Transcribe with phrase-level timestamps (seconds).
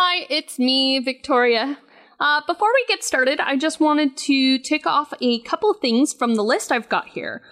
[0.00, 1.76] Hi, it's me, Victoria.
[2.20, 6.36] Uh, before we get started, I just wanted to tick off a couple things from
[6.36, 7.42] the list I've got here.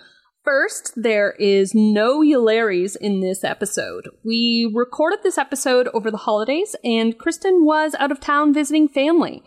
[0.45, 4.09] First, there is no Eularies in this episode.
[4.25, 9.43] We recorded this episode over the holidays, and Kristen was out of town visiting family.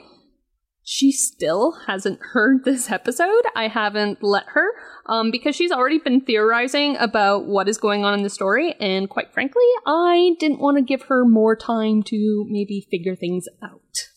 [0.91, 3.43] She still hasn't heard this episode.
[3.55, 4.71] I haven't let her,
[5.05, 9.07] um, because she's already been theorizing about what is going on in the story, and
[9.07, 14.07] quite frankly, I didn't want to give her more time to maybe figure things out.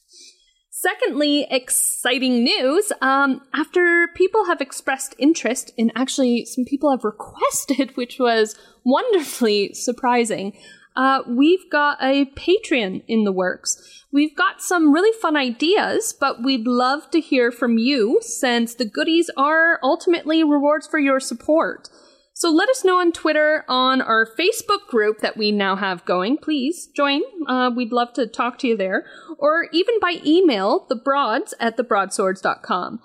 [0.71, 2.91] Secondly, exciting news.
[3.03, 9.75] Um, after people have expressed interest, and actually some people have requested, which was wonderfully
[9.75, 10.57] surprising,
[10.97, 14.05] uh, we've got a Patreon in the works.
[14.13, 18.85] We've got some really fun ideas, but we'd love to hear from you since the
[18.85, 21.89] goodies are ultimately rewards for your support.
[22.35, 26.39] So let us know on Twitter, on our Facebook group that we now have going.
[26.39, 27.23] Please join.
[27.47, 29.07] Uh, we'd love to talk to you there.
[29.39, 33.01] Or even by email, thebroads at thebroadswords.com.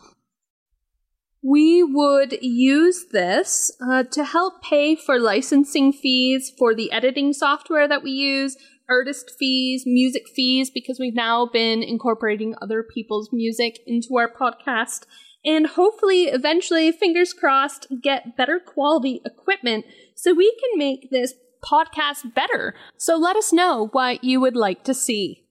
[1.47, 7.87] We would use this uh, to help pay for licensing fees for the editing software
[7.87, 8.57] that we use,
[8.89, 15.05] artist fees, music fees, because we've now been incorporating other people's music into our podcast
[15.45, 22.33] and hopefully eventually, fingers crossed, get better quality equipment so we can make this podcast
[22.35, 22.75] better.
[22.97, 25.46] So let us know what you would like to see.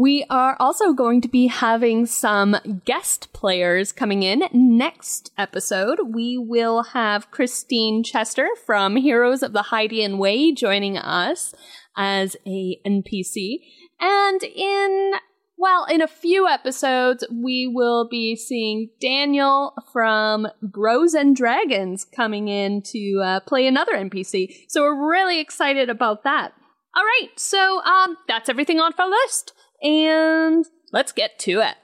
[0.00, 2.56] We are also going to be having some
[2.86, 5.98] guest players coming in next episode.
[6.14, 11.54] We will have Kristine Chester from Heroes of the Hydian Way joining us
[11.98, 13.58] as a NPC.
[14.00, 15.12] And in
[15.58, 22.48] well, in a few episodes, we will be seeing Daniel from Bros and Dragons coming
[22.48, 24.64] in to uh, play another NPC.
[24.66, 26.54] So we're really excited about that.
[26.96, 31.76] All right, so um, that's everything on our list, and let's get to it.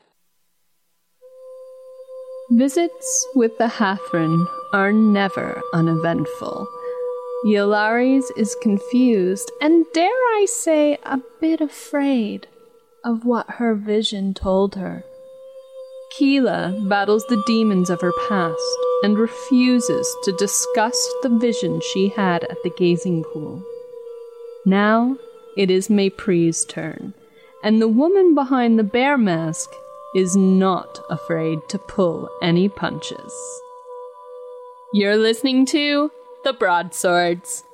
[2.51, 6.69] Visits with the Hathran are never uneventful.
[7.45, 12.47] Eularies is confused and, dare I say, a bit afraid
[13.05, 15.05] of what her vision told her.
[16.17, 18.63] Keela battles the demons of her past
[19.03, 23.63] and refuses to discuss the vision she had at the gazing pool.
[24.65, 25.19] Now
[25.57, 27.15] it is Mépris's turn,
[27.67, 29.75] and the woman behind the bear mask
[30.15, 33.33] is not afraid to pull any punches.
[34.93, 36.13] You're listening to
[36.45, 37.65] The Broadswords.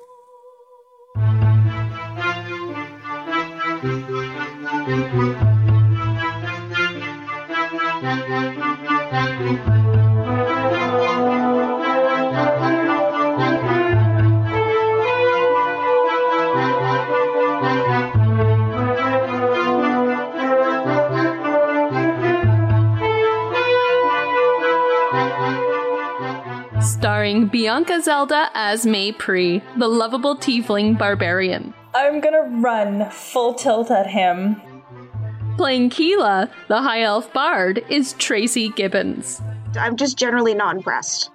[27.63, 31.73] Bianca Zelda as May Mépris, the lovable tiefling barbarian.
[31.95, 34.61] I'm gonna run full tilt at him.
[35.55, 39.41] Playing Keela, the high elf bard, is Tracy Gibbons.
[39.79, 41.31] I'm just generally not impressed.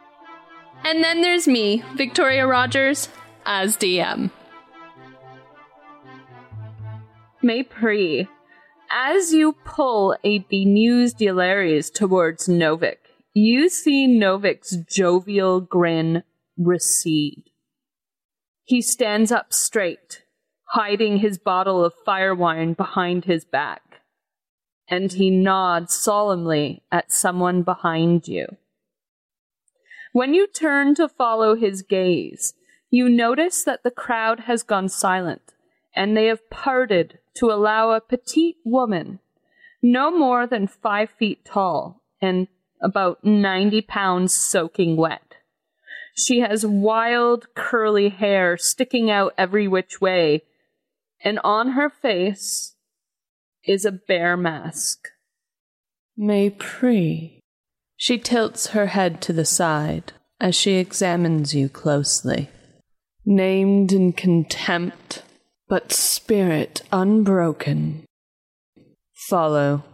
[0.84, 3.08] And then there's me, Victoria Rogers,
[3.46, 4.30] as DM.
[7.40, 8.28] May Mépris,
[8.90, 13.07] as you pull a bemused Eularies towards Novik,
[13.44, 16.22] you see Novik's jovial grin
[16.56, 17.50] recede.
[18.64, 20.22] He stands up straight,
[20.70, 23.88] hiding his bottle of fire wine behind his back
[24.88, 28.46] and he nods solemnly at someone behind you.
[30.12, 32.54] When you turn to follow his gaze,
[32.90, 35.52] you notice that the crowd has gone silent,
[35.94, 39.20] and they have parted to allow a petite woman,
[39.82, 42.48] no more than five feet tall and
[42.80, 45.34] about 90 pounds soaking wet.
[46.14, 50.42] She has wild, curly hair sticking out every which way,
[51.22, 52.74] and on her face
[53.64, 55.08] is a bear mask.
[56.18, 57.40] Mépris.
[57.96, 62.48] She tilts her head to the side as she examines you closely.
[63.24, 65.22] Named in contempt,
[65.68, 68.04] but spirit unbroken.
[69.28, 69.84] Follow.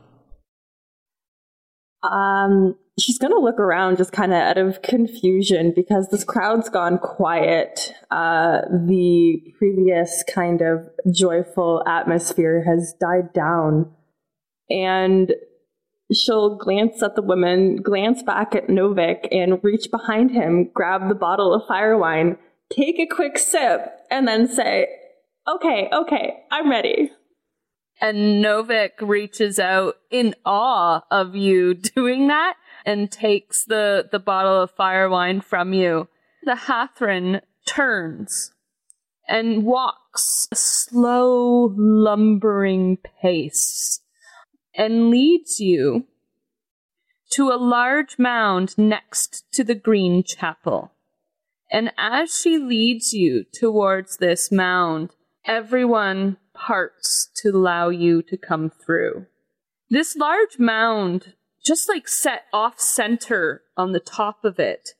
[2.10, 6.98] Um, she's gonna look around just kind of out of confusion because this crowd's gone
[6.98, 7.92] quiet.
[8.10, 13.90] Uh, the previous kind of joyful atmosphere has died down,
[14.70, 15.32] and
[16.12, 21.14] she'll glance at the women, glance back at Novik, and reach behind him, grab the
[21.14, 22.36] bottle of fire wine,
[22.70, 23.80] take a quick sip,
[24.10, 24.88] and then say,
[25.48, 27.10] "Okay, okay, I'm ready."
[28.00, 34.62] And Novik reaches out in awe of you doing that and takes the, the bottle
[34.62, 36.08] of fire wine from you.
[36.44, 38.52] The Hathran turns
[39.28, 44.00] and walks a slow, lumbering pace
[44.76, 46.06] and leads you
[47.30, 50.92] to a large mound next to the green chapel.
[51.72, 55.10] And as she leads you towards this mound,
[55.44, 59.26] everyone parts to allow you to come through.
[59.90, 61.34] This large mound,
[61.64, 64.90] just like set off center on the top of it,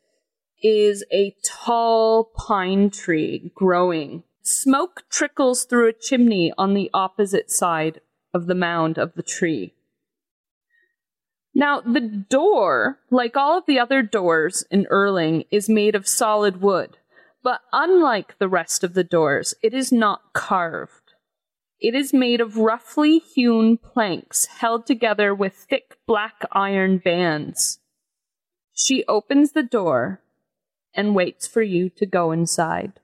[0.62, 4.24] is a tall pine tree growing.
[4.42, 8.00] Smoke trickles through a chimney on the opposite side
[8.32, 9.74] of the mound of the tree.
[11.54, 16.60] Now, the door, like all of the other doors in Erling, is made of solid
[16.60, 16.98] wood,
[17.42, 21.03] but unlike the rest of the doors, it is not carved.
[21.80, 27.80] It is made of roughly hewn planks held together with thick black iron bands.
[28.72, 30.22] She opens the door
[30.94, 33.00] and waits for you to go inside.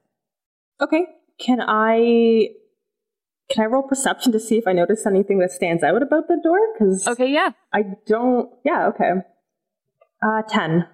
[0.80, 1.06] Okay.
[1.38, 2.48] Can I
[3.50, 6.40] can I roll perception to see if I notice anything that stands out about the
[6.42, 6.58] door?
[6.72, 7.50] Because Okay, yeah.
[7.72, 8.50] I don't.
[8.64, 8.88] Yeah.
[8.88, 9.10] Okay.
[10.22, 10.86] Uh, ten.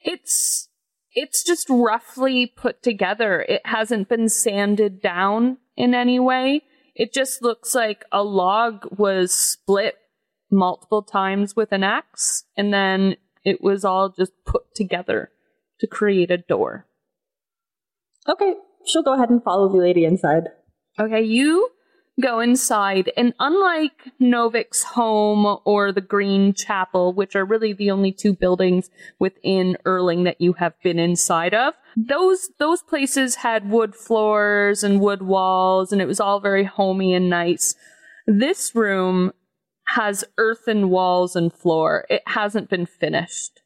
[0.00, 0.68] It's
[1.12, 3.40] it's just roughly put together.
[3.48, 6.62] It hasn't been sanded down in any way.
[6.96, 9.96] It just looks like a log was split
[10.50, 15.30] multiple times with an axe and then it was all just put together
[15.78, 16.86] to create a door.
[18.26, 18.54] Okay.
[18.86, 20.48] She'll go ahead and follow the lady inside.
[20.98, 21.68] Okay, you
[22.20, 28.12] go inside, and unlike Novik's home or the Green Chapel, which are really the only
[28.12, 33.94] two buildings within Erling that you have been inside of, those those places had wood
[33.94, 37.74] floors and wood walls, and it was all very homey and nice.
[38.26, 39.32] This room
[39.88, 42.06] has earthen walls and floor.
[42.10, 43.60] It hasn't been finished.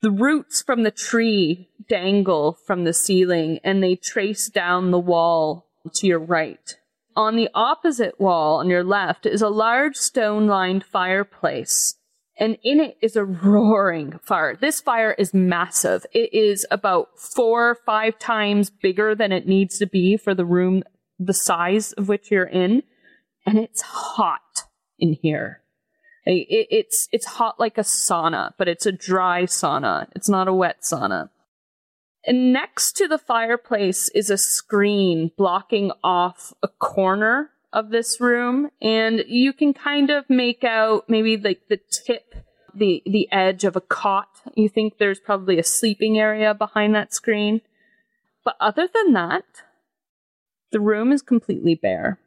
[0.00, 5.66] The roots from the tree dangle from the ceiling and they trace down the wall
[5.94, 6.77] to your right.
[7.18, 11.96] On the opposite wall on your left is a large stone lined fireplace.
[12.38, 14.54] And in it is a roaring fire.
[14.54, 16.06] This fire is massive.
[16.12, 20.44] It is about four or five times bigger than it needs to be for the
[20.44, 20.84] room
[21.18, 22.84] the size of which you're in.
[23.44, 24.66] And it's hot
[25.00, 25.62] in here.
[26.24, 30.06] It, it's it's hot like a sauna, but it's a dry sauna.
[30.14, 31.30] It's not a wet sauna.
[32.28, 38.68] And next to the fireplace is a screen blocking off a corner of this room,
[38.82, 42.34] and you can kind of make out maybe like the tip,
[42.74, 44.28] the the edge of a cot.
[44.54, 47.62] You think there's probably a sleeping area behind that screen.
[48.44, 49.44] But other than that,
[50.70, 52.18] the room is completely bare.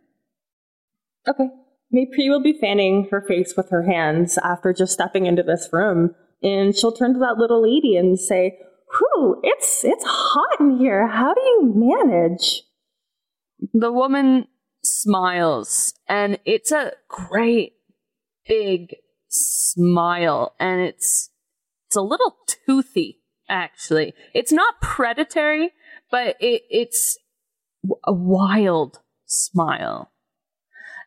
[1.28, 1.50] Okay.
[1.94, 6.16] Mépris will be fanning her face with her hands after just stepping into this room,
[6.42, 8.58] and she'll turn to that little lady and say,
[8.98, 11.08] Whew, it's it's hot in here.
[11.08, 12.64] How do you manage?
[13.74, 14.48] The woman
[14.84, 17.74] smiles, and it's a great
[18.48, 18.96] big
[19.30, 21.30] smile, and it's
[21.88, 22.36] it's a little
[22.66, 24.14] toothy, actually.
[24.34, 25.72] It's not predatory,
[26.10, 27.18] but it, it's
[28.06, 30.12] a wild smile.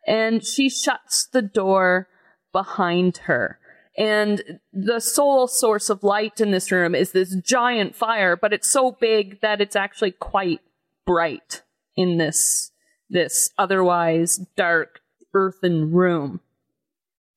[0.06, 2.08] And she shuts the door
[2.53, 3.58] behind her.
[3.96, 8.69] And the sole source of light in this room is this giant fire, but it's
[8.69, 10.60] so big that it's actually quite
[11.06, 11.63] bright
[11.96, 12.72] in this,
[13.08, 15.01] this otherwise dark
[15.32, 16.41] earthen room.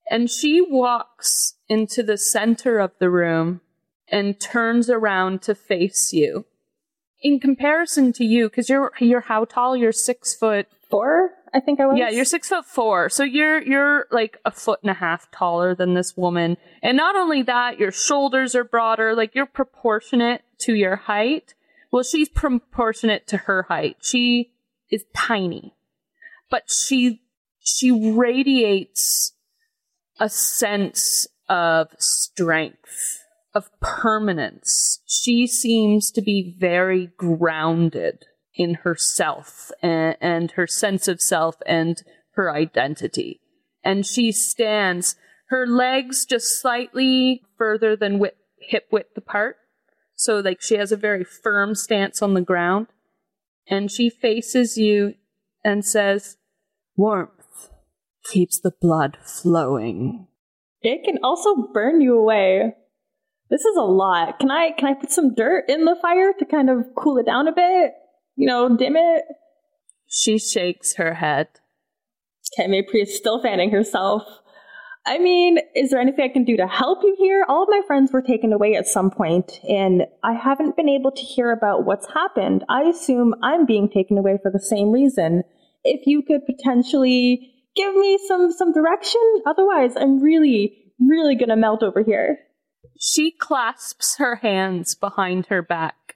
[0.10, 3.62] And she walks into the center of the room
[4.10, 6.46] and turns around to face you.
[7.22, 9.76] In comparison to you, because you're you're how tall?
[9.76, 11.98] You're six foot four, I think I was.
[11.98, 15.75] Yeah, you're six foot four, so you're you're like a foot and a half taller
[15.75, 16.58] than this woman.
[16.82, 21.53] And not only that, your shoulders are broader, like you're proportionate to your height.
[21.91, 23.98] Well, she's proportionate to her height.
[24.01, 24.51] She
[24.91, 25.74] is tiny,
[26.50, 27.22] but she
[27.60, 29.34] she radiates
[30.20, 35.01] a sense of strength, of permanence.
[35.06, 38.25] She seems to be very grounded
[38.58, 43.40] in herself and, and her sense of self and her identity.
[43.84, 45.16] And she stands,
[45.50, 49.58] her legs just slightly further than width, hip width apart.
[50.16, 52.88] So, like, she has a very firm stance on the ground.
[53.70, 55.14] And she faces you
[55.64, 56.38] and says,
[56.96, 57.70] Warmth
[58.24, 60.28] keeps the blood flowing.
[60.82, 62.74] It can also burn you away.
[63.50, 64.40] This is a lot.
[64.40, 67.26] Can I can I put some dirt in the fire to kind of cool it
[67.26, 67.94] down a bit?
[68.38, 69.25] You know, dim it?
[70.08, 71.48] She shakes her head.
[72.58, 74.24] Okay, Mépris is still fanning herself.
[75.06, 77.46] I mean, is there anything I can do to help you here?
[77.48, 81.12] All of my friends were taken away at some point, and I haven't been able
[81.12, 82.63] to hear about what's happened.
[82.70, 85.44] I assume I'm being taken away for the same reason.
[85.84, 91.84] If you could potentially give me some some direction, otherwise, I'm really, really gonna melt
[91.84, 92.39] over here.
[93.00, 96.07] She clasps her hands behind her back,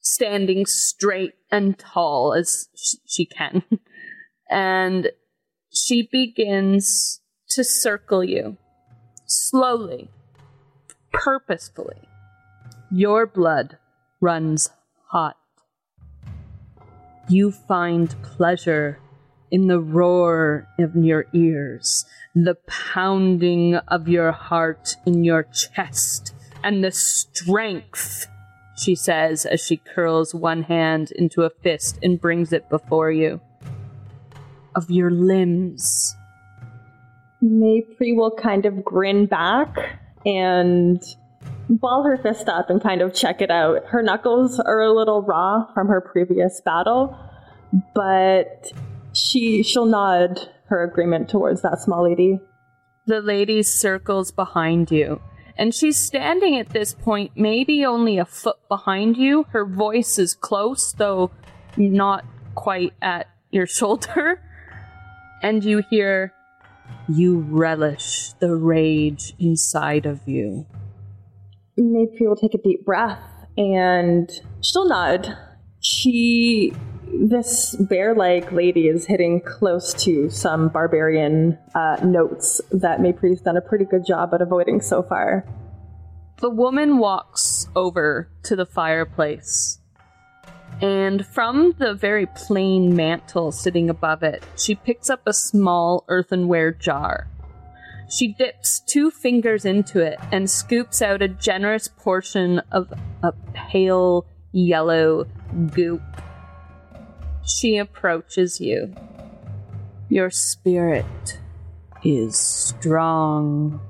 [0.00, 2.68] standing straight and tall as
[3.06, 3.62] she can,
[4.50, 5.10] and
[5.70, 8.56] she begins to circle you
[9.26, 10.10] slowly,
[11.12, 12.08] purposefully.
[12.90, 13.78] Your blood
[14.20, 14.70] runs
[15.08, 15.36] hot.
[17.28, 18.98] You find pleasure
[19.50, 26.82] in the roar of your ears, the pounding of your heart in your chest, and
[26.82, 28.26] the strength,
[28.78, 33.40] she says as she curls one hand into a fist and brings it before you,
[34.74, 36.14] of your limbs
[37.42, 41.00] Mépris will kind of grin back and
[41.68, 43.84] ball her fist up and kind of check it out.
[43.86, 47.16] Her knuckles are a little raw from her previous battle,
[47.94, 48.72] but
[49.12, 52.40] she she'll nod her agreement towards that small lady.
[53.06, 55.20] The lady circles behind you,
[55.58, 59.44] and she's standing at this point, maybe only a foot behind you.
[59.50, 61.32] Her voice is close, though
[61.76, 62.24] not
[62.54, 64.40] quite at your shoulder.
[65.42, 66.32] And you hear,
[67.08, 70.64] you relish the rage inside of you.
[71.78, 73.22] Mépris will take a deep breath
[73.56, 75.36] and she'll nod.
[75.80, 76.72] She,
[77.12, 83.56] this bear like lady, is hitting close to some barbarian uh, notes that Mépris's done
[83.56, 85.46] a pretty good job at avoiding so far.
[86.40, 89.78] The woman walks over to the fireplace
[90.80, 96.72] and from the very plain mantle sitting above it, she picks up a small earthenware
[96.72, 97.26] jar.
[98.08, 104.24] She dips two fingers into it and scoops out a generous portion of a pale
[104.52, 105.26] yellow
[105.72, 106.02] goop.
[107.48, 108.94] She approaches you.
[110.08, 111.40] Your spirit
[112.04, 113.80] is strong.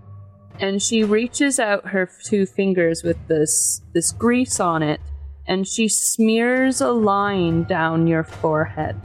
[0.60, 5.00] And she reaches out her two fingers with this this grease on it
[5.48, 9.00] and she smears a line down your forehead.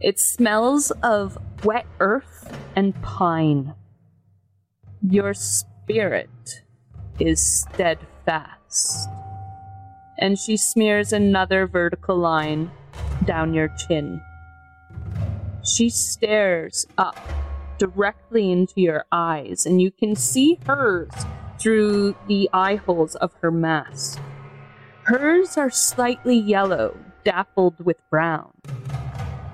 [0.00, 3.74] It smells of wet earth and pine.
[5.02, 6.62] Your spirit
[7.18, 9.08] is steadfast.
[10.18, 12.70] And she smears another vertical line
[13.24, 14.22] down your chin.
[15.62, 17.18] She stares up
[17.78, 21.10] directly into your eyes, and you can see hers
[21.58, 24.20] through the eye holes of her mask.
[25.04, 28.52] Hers are slightly yellow, dappled with brown.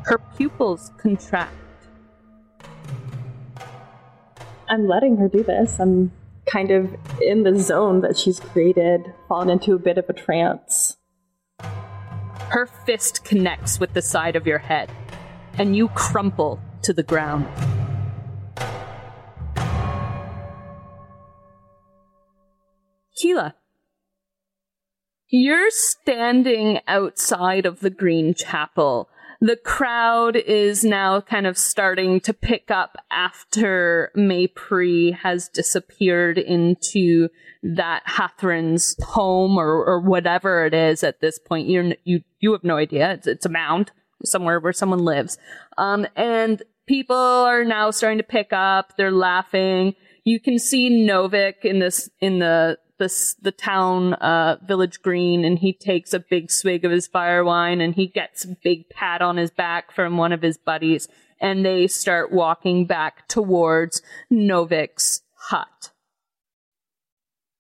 [0.05, 1.55] Her pupils contract.
[4.69, 5.79] I'm letting her do this.
[5.79, 6.13] I'm
[6.47, 10.96] kind of in the zone that she's created, fallen into a bit of a trance.
[12.49, 14.91] Her fist connects with the side of your head,
[15.59, 17.47] and you crumple to the ground.
[23.17, 23.57] Keela,
[25.29, 29.09] you're standing outside of the Green Chapel.
[29.41, 37.29] The crowd is now kind of starting to pick up after Mépris has disappeared into
[37.63, 41.69] that Hathran's home or, or whatever it is at this point.
[41.69, 43.13] You're, you you have no idea.
[43.13, 43.91] It's, it's a mound
[44.25, 45.37] somewhere where someone lives.
[45.77, 48.97] Um, and people are now starting to pick up.
[48.97, 49.95] They're laughing.
[50.25, 55.59] You can see Novik in this in the the the town uh, village green and
[55.59, 59.23] he takes a big swig of his fire wine and he gets a big pat
[59.23, 61.09] on his back from one of his buddies
[61.41, 65.91] and they start walking back towards Novik's hut.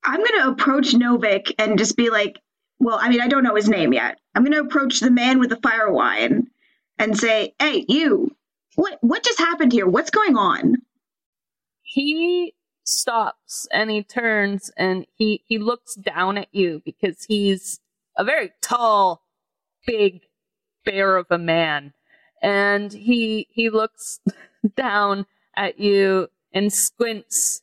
[0.02, 2.40] I'm going to approach Novik and just be like,
[2.78, 4.19] well, I mean, I don't know his name yet.
[4.35, 6.47] I'm going to approach the man with the fire wine
[6.99, 8.35] and say, "Hey, you.
[8.75, 9.87] What what just happened here?
[9.87, 10.76] What's going on?"
[11.83, 12.55] He
[12.87, 17.81] stops and he turns and he he looks down at you because he's
[18.16, 19.23] a very tall
[19.87, 20.23] big
[20.85, 21.93] bear of a man.
[22.40, 24.21] And he he looks
[24.76, 25.26] down
[25.57, 27.62] at you and squints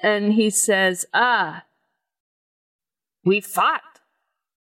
[0.00, 1.64] and he says ah
[3.24, 4.00] we fought.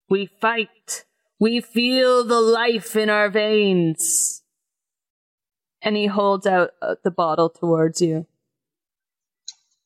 [0.09, 1.05] We fight.
[1.39, 4.41] We feel the life in our veins.
[5.79, 8.25] And he holds out uh, the bottle towards you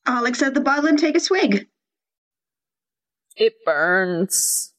[0.06, 1.68] I'll accept the bottle and take a swig.
[3.36, 4.74] It burns.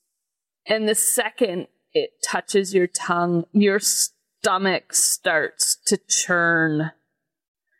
[0.66, 6.92] And the second it touches your tongue, your stomach starts to churn.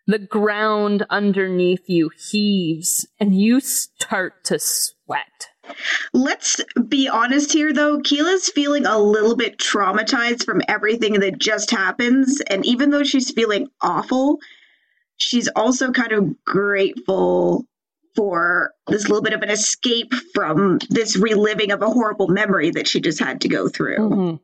[0.07, 5.49] The ground underneath you heaves and you start to sweat.
[6.13, 8.01] Let's be honest here, though.
[8.01, 12.41] Keela's feeling a little bit traumatized from everything that just happens.
[12.49, 14.39] And even though she's feeling awful,
[15.23, 17.67] she's also kind of grateful
[18.15, 22.87] for this little bit of an escape from this reliving of a horrible memory that
[22.87, 23.99] she just had to go through.
[23.99, 24.37] Mm-hmm.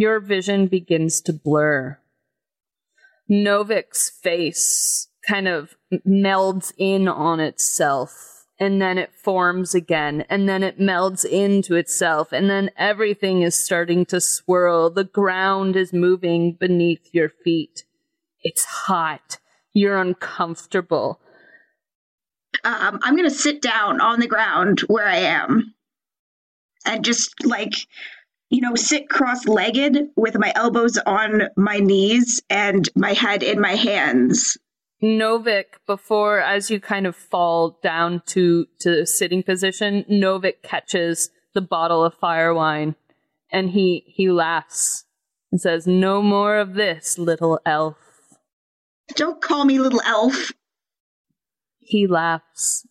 [0.00, 1.98] Your vision begins to blur.
[3.30, 10.62] Novik's face kind of melds in on itself and then it forms again and then
[10.62, 14.90] it melds into itself and then everything is starting to swirl.
[14.90, 17.84] The ground is moving beneath your feet.
[18.42, 19.38] It's hot.
[19.72, 21.20] You're uncomfortable.
[22.64, 25.74] Um, I'm going to sit down on the ground where I am
[26.84, 27.74] and just like,
[28.48, 33.60] you know, sit cross legged with my elbows on my knees and my head in
[33.60, 34.58] my hands.
[35.02, 41.62] Novik, before as you kind of fall down to to sitting position, Novik catches the
[41.62, 42.96] bottle of fire wine
[43.50, 45.04] and he he laughs
[45.50, 48.09] and says, "No more of this, little elf."
[49.14, 50.52] Don't call me little elf.
[51.80, 52.86] He laughs.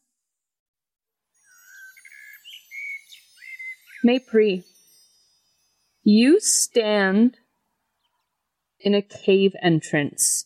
[4.05, 4.63] Mépris,
[6.03, 7.37] you stand
[8.79, 10.45] in a cave entrance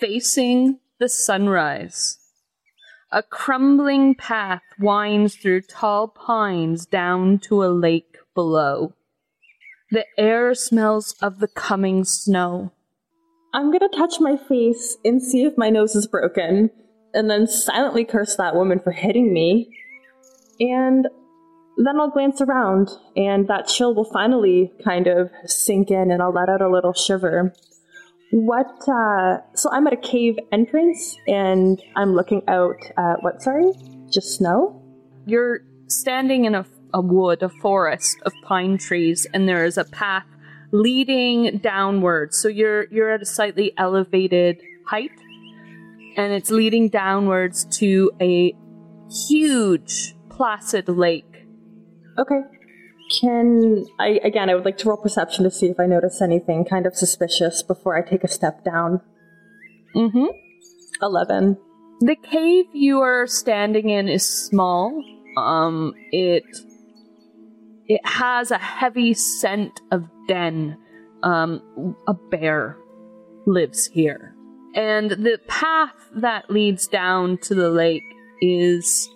[0.00, 2.18] facing the sunrise.
[3.10, 8.94] A crumbling path winds through tall pines down to a lake below.
[9.90, 12.72] The air smells of the coming snow.
[13.54, 16.70] I'm gonna touch my face and see if my nose is broken,
[17.14, 19.74] and then silently curse that woman for hitting me.
[20.60, 21.08] And
[21.78, 26.32] then I'll glance around, and that chill will finally kind of sink in, and I'll
[26.32, 27.54] let out a little shiver.
[28.32, 33.72] What, uh, so I'm at a cave entrance, and I'm looking out at what, sorry?
[34.12, 34.82] Just snow?
[35.24, 39.84] You're standing in a, a wood, a forest of pine trees, and there is a
[39.84, 40.26] path
[40.70, 42.38] leading downwards.
[42.38, 45.12] So you're you're at a slightly elevated height,
[46.16, 48.54] and it's leading downwards to a
[49.28, 51.46] huge placid lake.
[52.18, 52.40] Okay.
[53.20, 56.66] Can I, again, I would like to roll perception to see if I notice anything
[56.66, 59.00] kind of suspicious before I take a step down.
[59.96, 60.26] Mm-hmm.
[61.00, 61.56] 11.
[62.00, 65.02] The cave you are standing in is small.
[65.36, 66.44] Um, it
[67.86, 70.76] it has a heavy scent of den.
[71.24, 72.76] Um, a bear
[73.44, 74.36] lives here,
[74.76, 78.04] and the path that leads down to the lake
[78.40, 79.10] is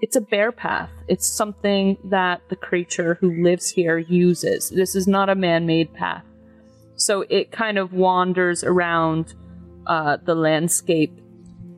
[0.00, 0.88] it's a bear path.
[1.06, 4.70] It's something that the creature who lives here uses.
[4.70, 6.24] This is not a man-made path,
[6.94, 9.34] so it kind of wanders around
[9.86, 11.20] uh, the landscape.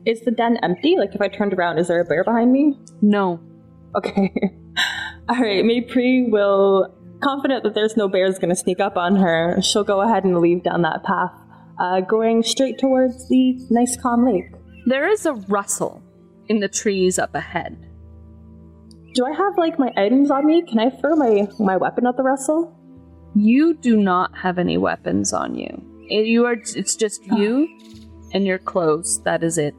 [0.05, 0.95] Is the den empty?
[0.97, 2.79] Like, if I turned around, is there a bear behind me?
[3.01, 3.41] No,
[3.95, 4.31] Okay.
[5.29, 9.59] All right, Mépris will, confident that there's no bears going to sneak up on her,
[9.61, 11.31] she'll go ahead and leave down that path,
[11.79, 14.45] uh, going straight towards the nice calm lake.
[14.85, 16.01] there is a rustle
[16.47, 17.77] in the trees up ahead.
[19.13, 20.61] Do I have like my items on me?
[20.63, 22.75] Can I throw my my weapon at the rustle?
[23.35, 25.69] You do not have any weapons on you.
[26.09, 26.53] It- you are.
[26.53, 27.67] It's just you
[28.33, 29.21] and your clothes.
[29.23, 29.75] That is it.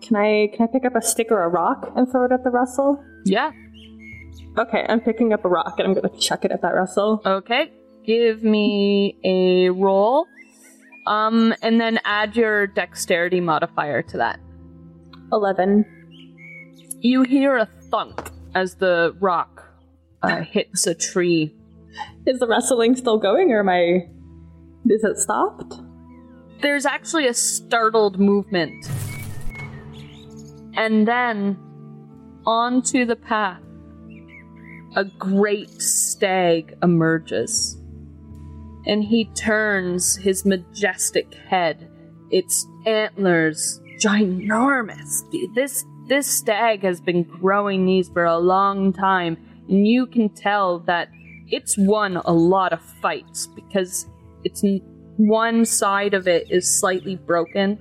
[0.00, 2.44] Can I can I pick up a stick or a rock and throw it at
[2.44, 3.02] the rustle?
[3.24, 3.50] Yeah.
[4.58, 7.22] Okay, I'm picking up a rock and I'm gonna chuck it at that rustle.
[7.24, 7.72] Okay.
[8.04, 10.26] Give me a roll.
[11.06, 14.40] Um, and then add your dexterity modifier to that.
[15.32, 15.84] Eleven.
[17.00, 19.64] You hear a thunk as the rock
[20.22, 21.54] uh, hits a tree.
[22.26, 24.08] Is the wrestling still going or am I
[24.90, 25.74] is it stopped?
[26.60, 28.88] There's actually a startled movement.
[30.76, 31.58] And then
[32.46, 33.60] onto the path,
[34.96, 37.76] a great stag emerges.
[38.86, 41.90] And he turns his majestic head,
[42.30, 45.22] its antlers ginormous.
[45.54, 49.36] This this stag has been growing these for a long time,
[49.68, 51.10] and you can tell that
[51.48, 54.06] it's won a lot of fights because
[54.42, 54.64] it's
[55.18, 57.78] one side of it is slightly broken.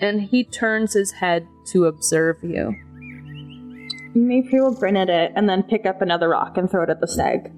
[0.00, 2.74] And he turns his head to observe you.
[4.16, 7.00] Mépris will grin at it and then pick up another rock and throw it at
[7.00, 7.50] the stag.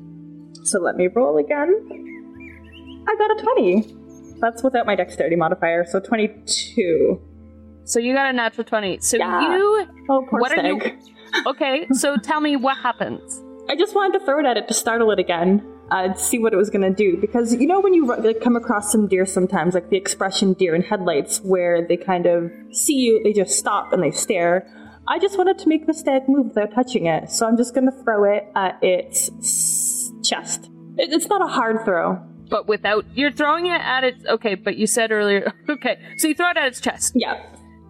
[0.65, 3.05] So let me roll again.
[3.09, 3.97] I got a 20.
[4.41, 7.21] That's without my dexterity modifier, so 22.
[7.85, 8.99] So you got a natural 20.
[9.01, 9.57] So Yeah.
[9.57, 10.83] you Oh, poor What are stag.
[10.85, 10.99] you-
[11.47, 13.43] Okay, so tell me what happens.
[13.69, 15.63] I just wanted to throw it at it to startle it again.
[15.91, 17.19] uh, see what it was going to do.
[17.21, 20.75] Because you know when you like, come across some deer sometimes, like the expression deer
[20.75, 24.67] in headlights, where they kind of see you, they just stop and they stare.
[25.07, 27.87] I just wanted to make the stag move without touching it, so I'm just going
[27.91, 29.31] to throw it at its
[30.23, 30.71] chest.
[30.97, 32.17] It, it's not a hard throw.
[32.49, 36.35] But without you're throwing it at its okay, but you said earlier okay, so you
[36.35, 37.13] throw it at its chest.
[37.17, 37.43] Yeah,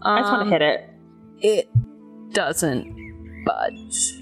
[0.03, 0.91] I just want Um, to hit it.
[1.41, 1.69] It
[2.33, 4.21] doesn't budge.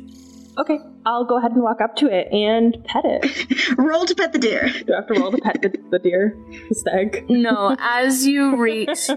[0.59, 3.74] Okay, I'll go ahead and walk up to it and pet it.
[3.78, 4.68] Roll to pet the deer.
[4.87, 6.37] Do I have to roll to pet the, the deer,
[6.68, 7.24] the stag?
[7.31, 9.09] No, as you reach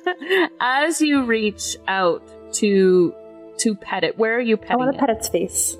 [0.60, 2.22] as you reach out
[2.54, 3.14] to
[3.62, 4.98] to pet it, where are you petting I want it?
[4.98, 5.76] to pet its face.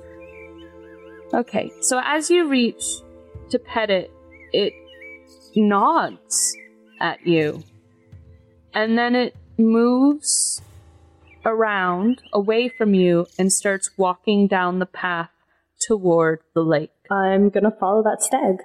[1.33, 2.83] Okay, so as you reach
[3.49, 4.11] to pet it,
[4.51, 4.73] it
[5.55, 6.55] nods
[7.01, 7.63] at you.
[8.73, 10.61] And then it moves
[11.45, 15.29] around away from you and starts walking down the path
[15.85, 16.91] toward the lake.
[17.11, 18.57] I'm gonna follow that stag.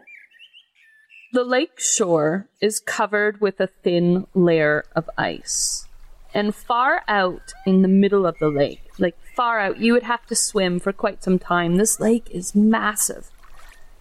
[1.33, 5.87] The lake shore is covered with a thin layer of ice.
[6.33, 10.27] And far out in the middle of the lake, like far out, you would have
[10.27, 11.77] to swim for quite some time.
[11.77, 13.31] This lake is massive.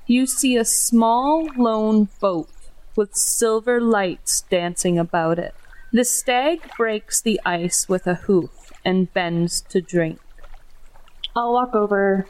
[0.06, 2.50] You see a small lone boat
[2.96, 5.54] with silver lights dancing about it.
[5.92, 10.20] The stag breaks the ice with a hoof and bends to drink.
[11.36, 12.26] I'll walk over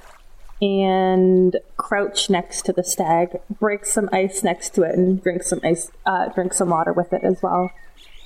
[0.62, 5.62] and crouch next to the stag, break some ice next to it, and drink some
[5.64, 7.72] ice, uh, drink some water with it as well.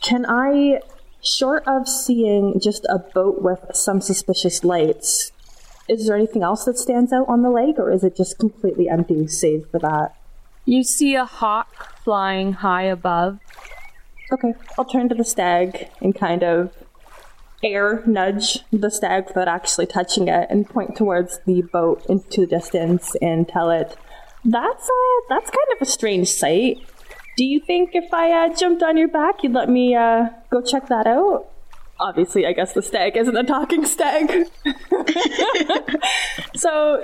[0.01, 0.81] Can I,
[1.23, 5.31] short of seeing just a boat with some suspicious lights,
[5.87, 8.87] is there anything else that stands out on the lake, or is it just completely
[8.89, 10.15] empty, save for that?
[10.65, 13.39] You see a hawk flying high above.
[14.31, 16.71] Okay, I'll turn to the stag and kind of
[17.63, 22.47] air nudge the stag without actually touching it and point towards the boat into the
[22.47, 23.95] distance and tell it
[24.43, 26.79] that's uh that's kind of a strange sight.
[27.37, 30.61] Do you think if I uh, jumped on your back, you'd let me uh, go
[30.61, 31.47] check that out?
[31.99, 34.47] Obviously, I guess the stag isn't a talking stag.
[36.55, 37.01] so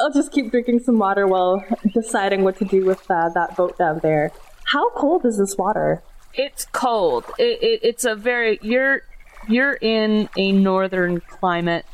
[0.00, 3.76] I'll just keep drinking some water while deciding what to do with uh, that boat
[3.78, 4.32] down there.
[4.64, 6.02] How cold is this water?
[6.32, 7.24] It's cold.
[7.38, 9.02] It, it, it's a very you're
[9.48, 11.86] you're in a northern climate,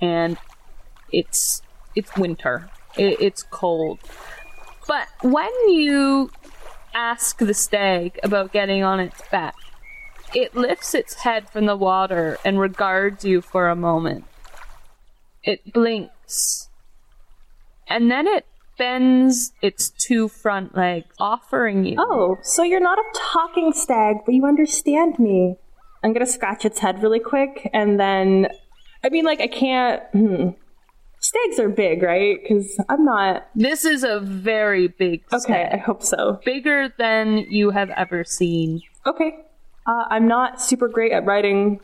[0.00, 0.36] and
[1.12, 1.62] it's
[1.94, 2.68] it's winter.
[2.96, 4.00] It, it's cold.
[4.86, 6.30] But when you
[6.96, 9.54] ask the stag about getting on its back,
[10.34, 14.24] it lifts its head from the water and regards you for a moment.
[15.44, 16.70] It blinks,
[17.86, 18.46] and then it
[18.78, 21.96] bends its two front legs, offering you.
[21.98, 25.56] Oh, so you're not a talking stag, but you understand me.
[26.02, 28.48] I'm gonna scratch its head really quick, and then,
[29.04, 30.02] I mean, like, I can't.
[30.12, 30.48] Hmm.
[31.26, 32.40] Stags are big, right?
[32.40, 33.48] Because I'm not.
[33.56, 35.68] This is a very big Okay.
[35.72, 36.38] I hope so.
[36.44, 38.80] Bigger than you have ever seen.
[39.04, 39.36] Okay.
[39.88, 41.80] Uh, I'm not super great at riding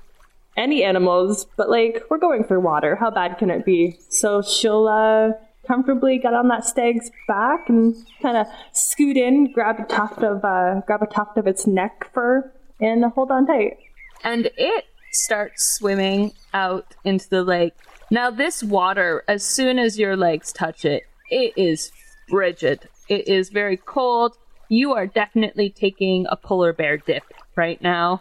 [0.56, 2.94] any animals, but like, we're going through water.
[2.94, 3.98] How bad can it be?
[4.10, 5.30] So she'll uh,
[5.66, 10.44] comfortably get on that stag's back and kind of scoot in, grab a tuft of
[10.44, 13.78] uh, grab a tuft of its neck fur, and hold on tight.
[14.22, 17.74] And it starts swimming out into the lake.
[18.12, 21.90] Now, this water, as soon as your legs touch it, it is
[22.28, 22.86] frigid.
[23.08, 24.36] It is very cold.
[24.68, 27.22] You are definitely taking a polar bear dip
[27.56, 28.20] right now.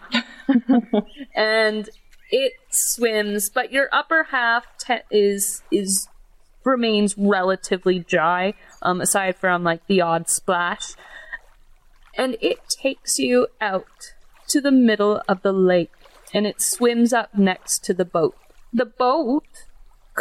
[1.36, 1.90] and
[2.30, 6.08] it swims, but your upper half te- is is
[6.64, 10.94] remains relatively dry, um, aside from like the odd splash.
[12.18, 14.14] And it takes you out
[14.48, 15.92] to the middle of the lake,
[16.34, 18.38] and it swims up next to the boat.
[18.72, 19.66] The boat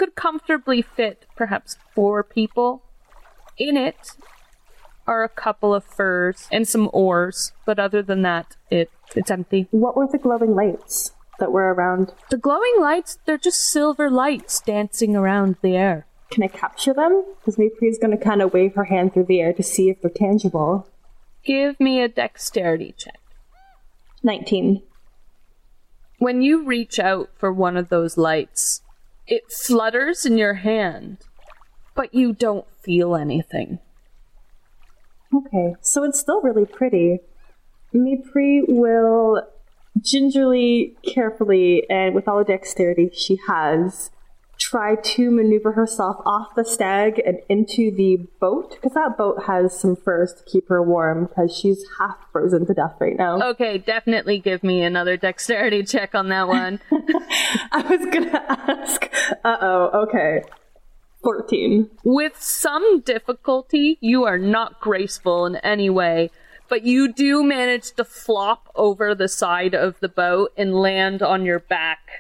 [0.01, 2.83] could comfortably fit perhaps four people.
[3.59, 4.13] In it
[5.07, 9.69] are a couple of furs and some oars, but other than that, it it's empty.
[9.73, 12.15] What were the glowing lights that were around?
[12.31, 16.07] The glowing lights, they're just silver lights dancing around the air.
[16.31, 17.23] Can I capture them?
[17.39, 20.01] Because Mépris's going to kind of wave her hand through the air to see if
[20.01, 20.89] they're tangible.
[21.45, 23.21] Give me a dexterity check.
[24.23, 24.83] 19.
[26.19, 28.81] When you reach out for one of those lights,
[29.31, 31.19] it flutters in your hand,
[31.95, 33.79] but you don't feel anything.
[35.33, 37.21] Okay, so it's still really pretty.
[37.95, 39.43] Mépris will
[40.01, 44.11] gingerly, carefully, and with all the dexterity she has,
[44.61, 49.79] try to maneuver herself off the stag and into the boat, because that boat has
[49.79, 53.41] some furs to keep her warm, because she's half frozen to death right now.
[53.51, 56.79] Okay, definitely give me another dexterity check on that one.
[56.93, 59.11] I was gonna ask.
[59.43, 60.43] Uh oh, okay.
[61.23, 61.91] 14.
[62.05, 66.31] With some difficulty, you are not graceful in any way,
[66.69, 71.45] but you do manage to flop over the side of the boat and land on
[71.45, 72.20] your back.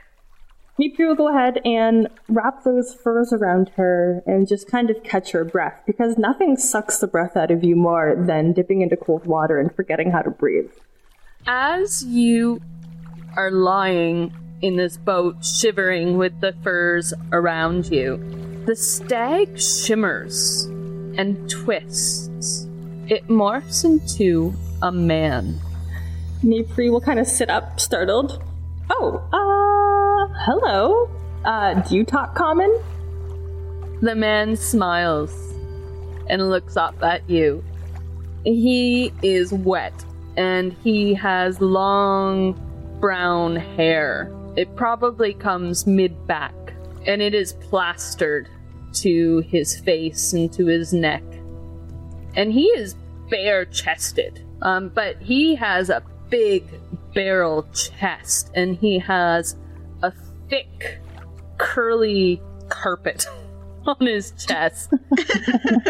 [0.80, 5.32] Mépris will go ahead and wrap those furs around her and just kind of catch
[5.32, 9.26] her breath because nothing sucks the breath out of you more than dipping into cold
[9.26, 10.70] water and forgetting how to breathe.
[11.46, 12.62] As you
[13.36, 18.16] are lying in this boat, shivering with the furs around you,
[18.64, 20.64] the stag shimmers
[21.18, 22.66] and twists.
[23.06, 25.60] It morphs into a man.
[26.42, 28.42] Mépris will kind of sit up, startled.
[28.88, 29.59] Oh, uh,
[30.42, 31.10] hello.
[31.44, 32.74] Uh, do you talk common?
[34.00, 35.30] The man smiles
[36.28, 37.62] and looks up at you.
[38.44, 39.92] He is wet
[40.38, 42.58] and he has long
[43.00, 44.34] brown hair.
[44.56, 46.54] It probably comes mid back
[47.06, 48.48] and it is plastered
[48.94, 51.22] to his face and to his neck.
[52.34, 52.94] And he is
[53.28, 56.64] bare chested, um, but he has a big
[57.12, 59.54] barrel chest and he has
[60.50, 61.00] thick,
[61.56, 63.26] curly carpet
[63.86, 64.92] on his chest.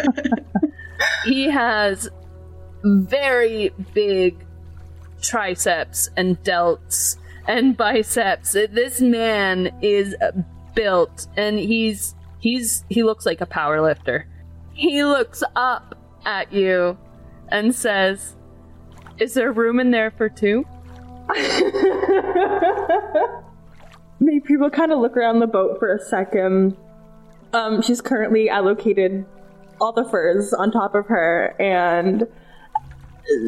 [1.24, 2.08] he has
[2.84, 4.46] very big
[5.20, 7.16] triceps and delts
[7.48, 8.52] and biceps.
[8.52, 10.14] This man is
[10.74, 14.26] built and he's he's he looks like a power lifter.
[14.72, 16.96] He looks up at you
[17.48, 18.36] and says,
[19.18, 20.64] "Is there room in there for two?
[24.20, 26.76] Maybe people kind of look around the boat for a second.
[27.52, 29.24] Um, she's currently allocated
[29.80, 32.26] all the furs on top of her, and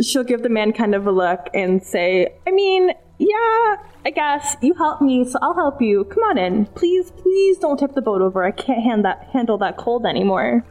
[0.02, 4.56] she'll give the man kind of a look and say, I mean, yeah, I guess
[4.62, 6.04] you helped me, so I'll help you.
[6.04, 6.66] Come on in.
[6.66, 8.42] Please, please don't tip the boat over.
[8.42, 10.64] I can't hand that, handle that cold anymore.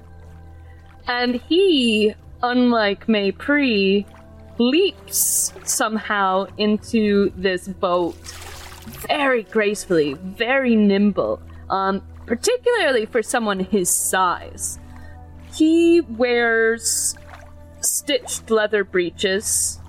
[1.08, 4.06] And he, unlike Mépris,
[4.58, 8.16] leaps somehow into this boat
[9.08, 14.80] very gracefully, very nimble, um, particularly for someone his size.
[15.54, 17.16] He wears
[17.82, 19.80] stitched leather breeches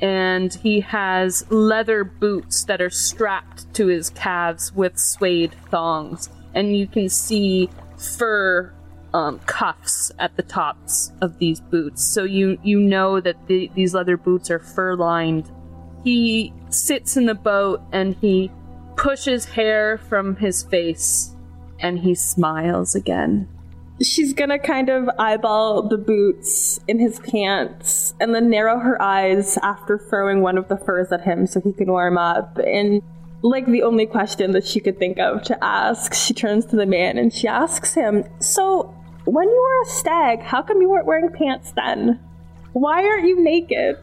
[0.00, 6.28] and he has leather boots that are strapped to his calves with suede thongs.
[6.54, 8.72] And you can see fur
[9.14, 13.94] um, cuffs at the tops of these boots, so you you know that the, these
[13.94, 15.50] leather boots are fur lined.
[16.04, 18.50] He sits in the boat and he
[18.96, 21.34] pushes hair from his face,
[21.78, 23.48] and he smiles again.
[24.02, 29.58] She's gonna kind of eyeball the boots in his pants and then narrow her eyes
[29.62, 32.58] after throwing one of the furs at him so he can warm up.
[32.58, 33.02] And
[33.42, 36.86] like the only question that she could think of to ask, she turns to the
[36.86, 41.06] man and she asks him, So, when you were a stag, how come you weren't
[41.06, 42.20] wearing pants then?
[42.72, 43.96] Why aren't you naked?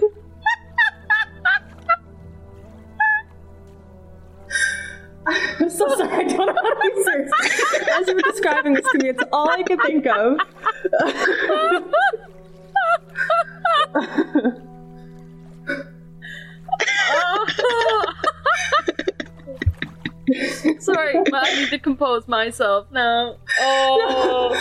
[5.28, 7.32] I'm so sorry, I don't know how to be serious.
[8.00, 10.40] As you were describing this to me, it's all I could think of.
[20.80, 23.38] Sorry, but I need to compose myself now.
[23.60, 24.56] Oh.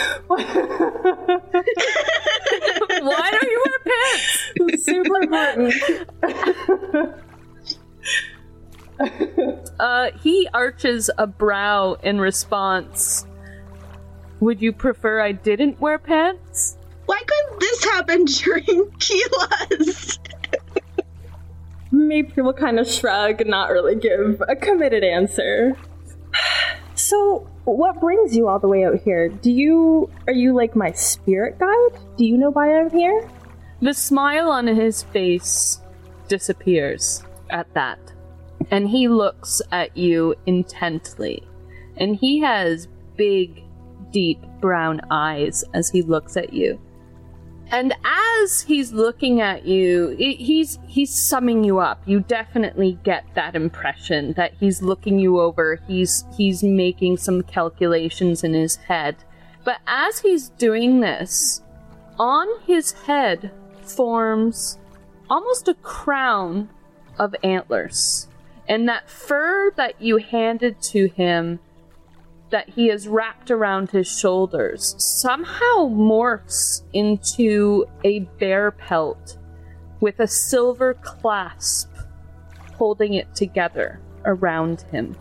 [3.01, 4.53] Why don't you wear pants?
[4.55, 5.73] It's super important.
[9.79, 13.25] Uh, he arches a brow in response.
[14.39, 16.77] Would you prefer I didn't wear pants?
[17.05, 20.19] Why couldn't this happen during Keela's?
[21.91, 25.75] Mépris will kind of shrug and not really give a committed answer.
[26.97, 29.27] So, what brings you all the way out here?
[29.27, 31.99] Do you are you like my spirit guide?
[32.15, 33.29] Do you know why I'm here?
[33.81, 35.81] The smile on his face
[36.29, 37.99] disappears at that,
[38.71, 41.43] and he looks at you intently.
[41.97, 43.63] And he has big,
[44.11, 46.79] deep brown eyes as he looks at you.
[47.71, 47.93] And
[48.43, 52.01] as he's looking at you, i- he's he's summing you up.
[52.05, 55.79] You definitely get that impression that he's looking you over.
[55.87, 59.15] He's he's making some calculations in his head.
[59.63, 61.63] But as he's doing this,
[62.19, 64.77] on his head forms
[65.27, 66.69] almost a crown
[67.17, 68.27] of antlers.
[68.67, 71.59] And that fur that you handed to him
[72.49, 79.37] that he has wrapped around his shoulders somehow morphs into a bear pelt
[79.99, 81.89] with a silver clasp
[82.75, 85.15] holding it together around him.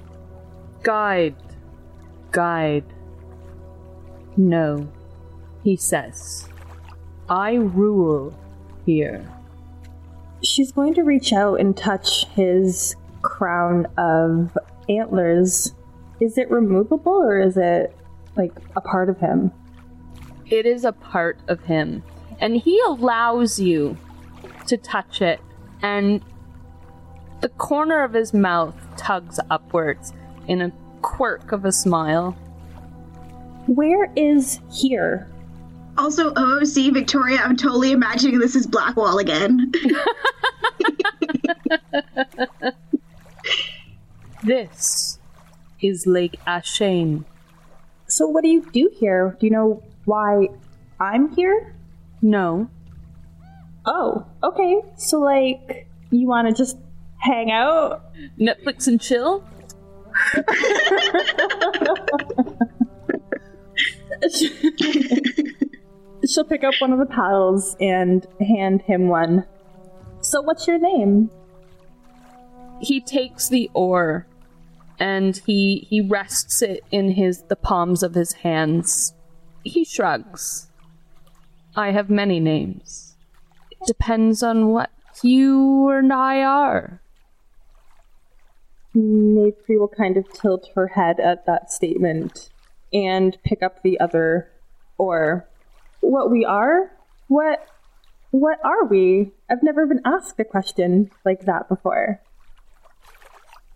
[0.83, 1.37] Guide,
[2.31, 2.85] guide,
[4.37, 4.89] No,
[5.63, 6.49] he says.
[7.29, 8.37] I rule
[8.85, 9.25] here.
[10.43, 12.97] She's going to reach out and touch his
[13.35, 14.57] crown of
[14.89, 15.75] antlers.
[16.21, 17.97] Is it removable or is it
[18.37, 19.51] like a part of him?
[20.47, 22.05] It is a part of him.
[22.39, 23.97] And he allows you
[24.69, 25.41] to touch it.
[25.83, 26.25] And
[27.41, 30.13] the corner of his mouth tugs upwards
[30.47, 32.33] in a quirk of a smile.
[33.67, 35.29] Where is here?
[35.99, 39.73] Also, OOC Victoria, I'm totally imagining this is Blackwall again.
[44.45, 45.19] This
[45.81, 47.25] is Lake Ashane.
[48.07, 49.39] So, what do you do here?
[49.41, 50.49] Do you know why
[51.01, 51.75] I'm here?
[52.21, 52.69] No,
[53.87, 54.81] Oh, okay.
[54.97, 56.79] So, like, you want to just
[57.19, 58.05] hang out?
[58.39, 59.45] Netflix and chill?
[66.27, 69.45] She'll pick up one of the paddles and hand him one.
[70.21, 71.31] So, what's your name?
[72.81, 74.27] He takes the oar
[74.99, 79.15] and he he rests it in his the palms of his hands.
[79.63, 80.69] He shrugs.
[81.77, 83.17] I have many names.
[83.71, 84.91] It depends on what
[85.23, 87.01] you and I are.
[88.95, 92.51] Mépris will kind of tilt her head at that statement
[92.93, 94.51] and pick up the other
[94.99, 95.49] or
[96.01, 96.93] What we are?
[97.29, 97.67] What
[98.31, 99.33] what are we?
[99.49, 102.21] I've never been asked a question like that before.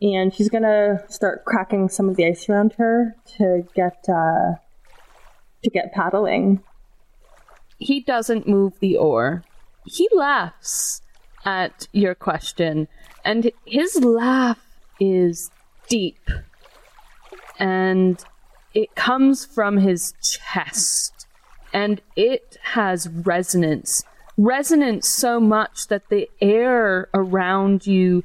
[0.00, 4.54] And she's gonna start cracking some of the ice around her to get uh
[5.64, 6.62] to get paddling.
[7.78, 9.42] He doesn't move the oar.
[9.84, 11.02] He laughs
[11.44, 12.88] at your question,
[13.24, 14.60] and his laugh
[15.00, 15.50] is
[15.88, 16.30] deep.
[17.58, 18.22] And
[18.74, 21.26] it comes from his chest,
[21.72, 24.04] and it has resonance.
[24.36, 28.22] Resonance so much that the air around you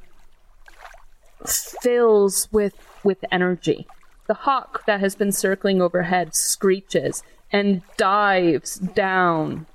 [1.45, 3.87] fills with with energy.
[4.27, 9.65] The hawk that has been circling overhead screeches and dives down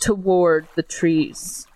[0.00, 1.66] toward the trees.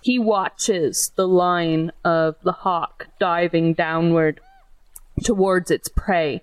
[0.00, 4.40] He watches the line of the hawk diving downward
[5.24, 6.42] towards its prey.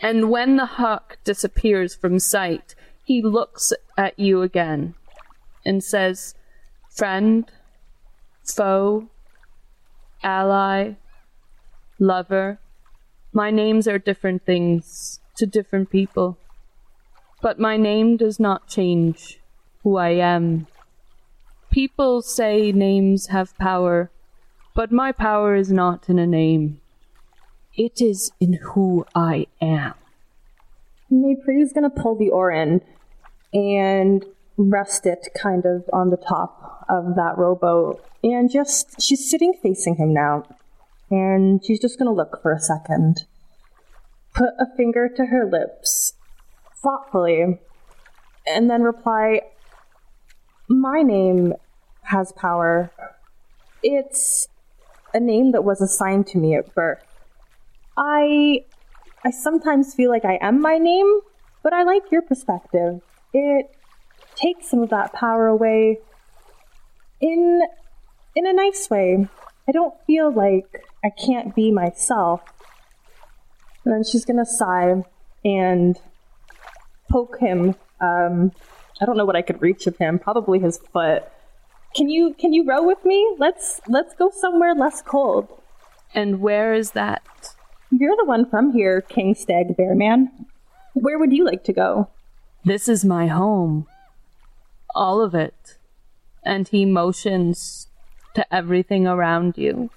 [0.00, 4.94] And when the hawk disappears from sight, he looks at you again
[5.64, 6.34] and says,
[6.90, 7.50] Friend,
[8.44, 9.08] foe,
[10.22, 10.94] ally,
[11.98, 12.58] lover,
[13.32, 16.38] my names are different things to different people.
[17.40, 19.40] But my name does not change
[19.82, 20.66] who I am.
[21.70, 24.10] People say names have power,
[24.74, 26.80] but my power is not in a name.
[27.76, 29.94] It is in who I am.
[31.10, 32.82] Mépris's gonna pull the oar in
[33.52, 34.24] and
[34.68, 38.04] rest it kind of on the top of that rowboat.
[38.22, 40.44] And just, she's sitting facing him now.
[41.10, 43.24] And she's just gonna look for a second.
[44.34, 46.12] Put a finger to her lips,
[46.76, 47.58] thoughtfully,
[48.46, 49.40] and then reply,
[50.68, 51.54] My name
[52.02, 52.92] has power.
[53.82, 54.48] It's
[55.12, 57.02] a name that was assigned to me at birth.
[57.96, 58.64] I
[59.24, 61.20] I sometimes feel like I am my name,
[61.62, 63.00] but I like your perspective.
[63.34, 63.66] It
[64.40, 65.98] takes some of that power away
[67.20, 67.62] in
[68.34, 69.26] in a nice way.
[69.68, 72.42] I don't feel like I can't be myself.
[73.84, 75.02] And then she's gonna sigh
[75.44, 75.96] and
[77.10, 77.74] poke him.
[78.00, 78.52] Um,
[79.00, 80.18] I don't know what I could reach of him.
[80.18, 81.24] Probably his foot.
[81.94, 83.36] Can you can you row with me?
[83.38, 85.48] Let's let's go somewhere less cold.
[86.14, 87.22] And where is that?
[87.90, 90.46] You're the one from here, King Stag Bear Man.
[90.94, 92.08] Where would you like to go?
[92.64, 93.86] This is my home.
[94.94, 95.76] All of it.
[96.44, 97.88] And he motions
[98.34, 99.90] to everything around you.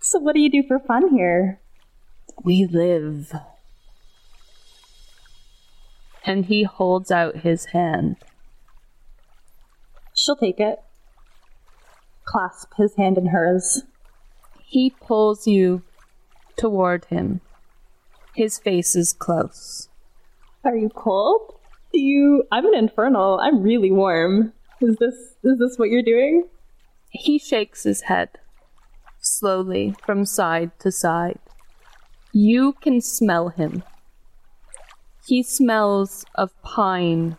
[0.00, 1.60] So what do you do for fun here?
[2.44, 3.32] We live.
[6.24, 8.16] And he holds out his hand.
[10.14, 10.80] She'll take it.
[12.24, 13.84] Clasp his hand in hers.
[14.64, 15.82] He pulls you
[16.56, 17.40] toward him.
[18.34, 19.88] His face is close.
[20.64, 21.57] Are you cold?
[22.00, 23.38] You I'm an infernal.
[23.40, 24.52] I'm really warm.
[24.80, 26.48] Is this is this what you're doing?
[27.10, 28.30] He shakes his head
[29.20, 31.40] slowly from side to side.
[32.32, 33.82] You can smell him.
[35.26, 37.36] He smells of pine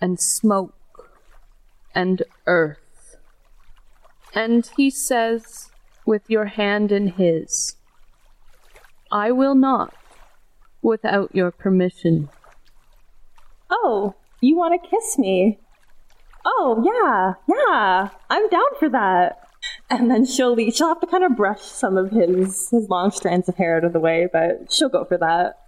[0.00, 1.10] and smoke
[1.94, 3.16] and earth.
[4.34, 5.70] And he says,
[6.04, 7.76] with your hand in his,
[9.10, 9.94] I will not
[10.82, 12.28] without your permission.
[13.76, 15.58] Oh, you want to kiss me?
[16.44, 19.40] Oh, yeah, yeah, I'm down for that.
[19.90, 20.74] And then she'll leave.
[20.74, 23.84] She'll have to kind of brush some of his his long strands of hair out
[23.84, 25.58] of the way, but she'll go for that.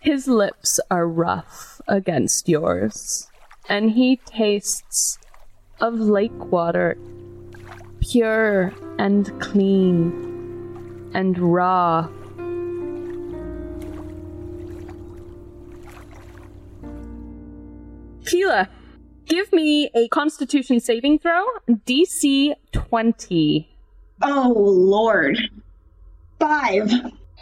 [0.00, 3.28] His lips are rough against yours,
[3.68, 5.18] and he tastes
[5.80, 6.98] of lake water,
[8.00, 12.08] pure and clean and raw.
[18.30, 18.68] Keela,
[19.26, 23.76] give me a constitution saving throw, DC 20.
[24.22, 25.36] Oh, Lord.
[26.38, 26.92] Five.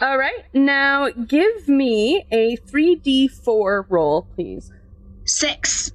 [0.01, 4.71] All right, now give me a 3d4 roll, please.
[5.25, 5.91] Six.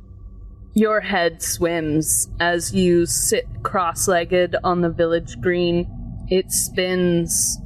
[0.75, 5.89] Your head swims as you sit cross legged on the village green.
[6.29, 7.59] It spins,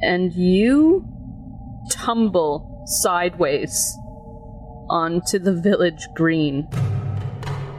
[0.00, 1.06] and you
[1.90, 3.96] tumble sideways
[4.88, 6.68] onto the village green.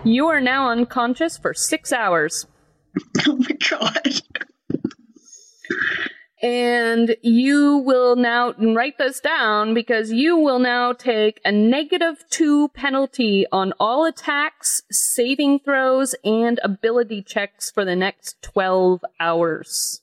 [0.04, 2.48] You are now unconscious for six hours.
[3.28, 4.22] Oh my god.
[6.42, 12.68] And you will now write this down because you will now take a negative two
[12.70, 20.02] penalty on all attacks, saving throws, and ability checks for the next 12 hours.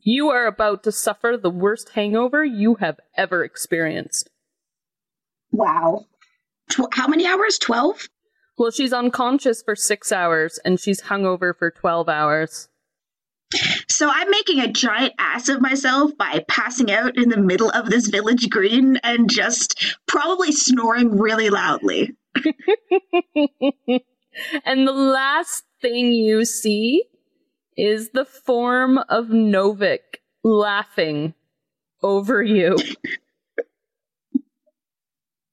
[0.00, 4.30] You are about to suffer the worst hangover you have ever experienced.
[5.52, 6.06] Wow.
[6.70, 7.58] Tw- how many hours?
[7.58, 8.08] 12?
[8.56, 12.68] Well, she's unconscious for six hours and she's hungover for 12 hours.
[13.88, 17.90] So I'm making a giant ass of myself by passing out in the middle of
[17.90, 22.16] this village green and just probably snoring really loudly.
[24.64, 27.04] and the last thing you see
[27.76, 31.34] is the form of Novik laughing
[32.02, 32.76] over you.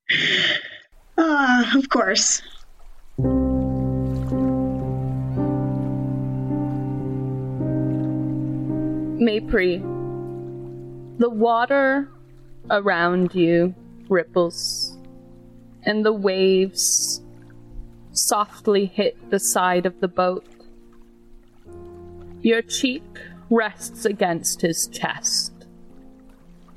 [1.75, 2.41] Of course.
[9.21, 9.79] Mépris,
[11.19, 12.09] the water
[12.71, 13.75] around you
[14.09, 14.97] ripples,
[15.83, 17.21] and the waves
[18.11, 20.45] softly hit the side of the boat.
[22.41, 23.03] Your cheek
[23.51, 25.53] rests against his chest.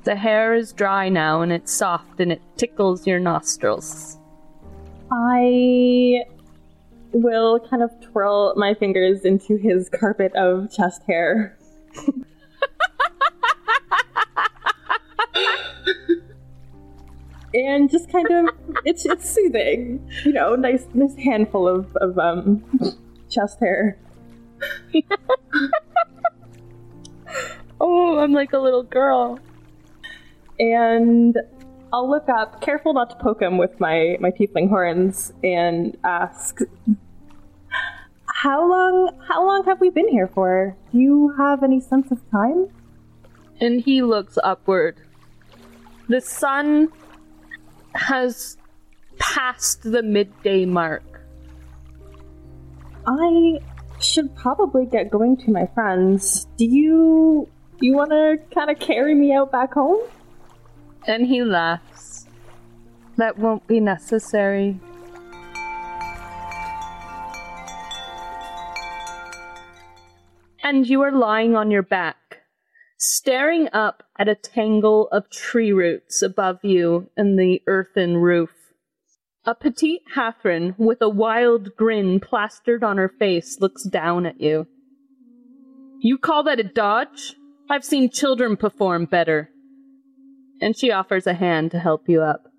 [0.03, 4.19] The hair is dry now and it's soft and it tickles your nostrils.
[5.17, 6.25] I
[7.13, 11.57] will kind of twirl my fingers into his carpet of chest hair.
[17.53, 18.49] and just kind of
[18.83, 22.61] it's it's soothing, you know, nice nice handful of, of um
[23.29, 23.97] chest hair.
[27.79, 29.39] oh, I'm like a little girl.
[30.59, 31.37] And
[31.95, 36.59] I'll look up, careful not to poke him with my, my tiefling horns, and ask,
[38.25, 39.17] "How long?
[39.25, 40.75] How long have we been here for?
[40.91, 42.67] Do you have any sense of time?"
[43.61, 44.97] And he looks upward.
[46.09, 46.89] The sun
[47.93, 48.57] has
[49.17, 51.21] passed the midday mark.
[53.07, 53.61] I
[54.01, 56.45] should probably get going to my friends.
[56.57, 57.47] Do you
[57.79, 60.01] you want to kind of carry me out back home?
[61.07, 62.25] And he laughs.
[63.17, 64.79] That won't be necessary.
[70.63, 72.41] And you are lying on your back,
[72.97, 78.49] staring up at a tangle of tree roots above you and the earthen roof.
[79.45, 84.65] A petite Hathran with a wild grin plastered on her face looks down at you.
[85.99, 87.35] You call that a dodge?
[87.69, 89.51] I've seen children perform better
[90.61, 92.51] and she offers a hand to help you up.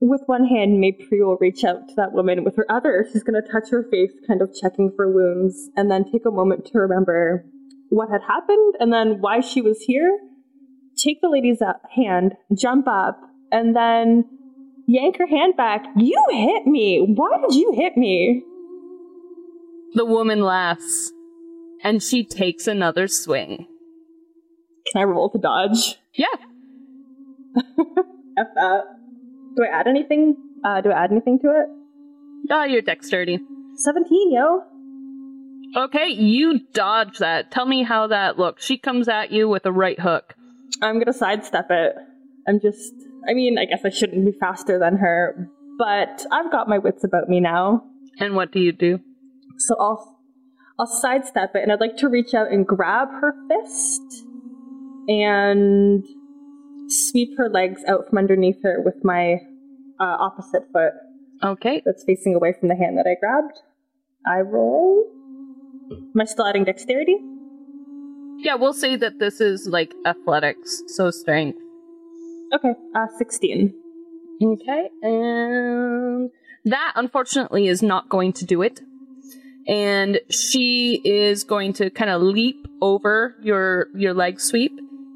[0.00, 2.42] With one hand, Mépris will reach out to that woman.
[2.42, 5.90] With her other, she's going to touch her face, kind of checking for wounds, and
[5.90, 7.44] then take a moment to remember
[7.90, 10.18] what had happened and then why she was here.
[10.96, 13.20] Take the lady's uh, hand, jump up,
[13.52, 14.24] and then
[14.86, 15.84] yank her hand back.
[15.96, 17.04] You hit me!
[17.14, 18.42] Why did you hit me?
[19.94, 21.12] The woman laughs,
[21.82, 23.66] and she takes another swing.
[24.90, 25.98] Can I roll to dodge?
[26.14, 26.26] Yeah.
[27.56, 28.82] F that.
[29.56, 30.36] Do I add anything?
[30.64, 31.66] Uh, do I add anything to it?
[32.50, 33.38] Oh, your dexterity.
[33.76, 34.62] 17, yo.
[35.76, 37.50] Okay, you dodge that.
[37.50, 38.64] Tell me how that looks.
[38.64, 40.34] She comes at you with a right hook.
[40.82, 41.94] I'm gonna sidestep it.
[42.48, 42.92] I'm just.
[43.28, 45.48] I mean, I guess I shouldn't be faster than her,
[45.78, 47.84] but I've got my wits about me now.
[48.18, 49.00] And what do you do?
[49.58, 50.18] So I'll.
[50.78, 54.24] I'll sidestep it, and I'd like to reach out and grab her fist
[55.08, 56.04] and
[56.90, 59.34] sweep her legs out from underneath her with my
[60.00, 60.92] uh, opposite foot
[61.42, 61.82] Okay.
[61.84, 63.58] that's facing away from the hand that I grabbed.
[64.26, 65.04] I roll.
[65.90, 67.16] Am I still adding dexterity?
[68.38, 71.58] Yeah, we'll say that this is like athletics, so strength.
[72.54, 73.74] Okay, uh, 16.
[74.42, 76.30] Okay, and
[76.64, 78.80] that unfortunately is not going to do it.
[79.68, 84.72] And she is going to kind of leap over your your leg sweep.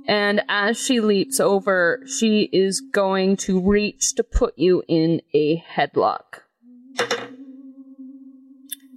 [0.07, 5.57] And as she leaps over, she is going to reach to put you in a
[5.77, 6.41] headlock.